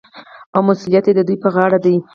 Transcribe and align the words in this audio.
او 0.53 0.59
مسوولیت 0.67 1.05
یې 1.07 1.13
د 1.15 1.21
دوی 1.27 1.37
په 1.43 1.49
غاړه 1.55 1.79
دی. 1.85 1.95